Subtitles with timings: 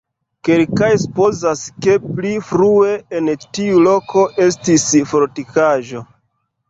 [0.47, 6.03] Kelkaj supozas, ke pli frue en tiu loko estis fortikaĵo.